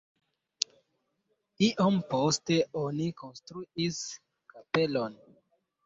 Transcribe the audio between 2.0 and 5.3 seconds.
poste oni konstruis kapelon.